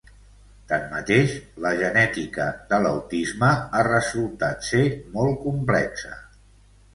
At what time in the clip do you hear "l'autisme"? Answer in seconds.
2.85-3.51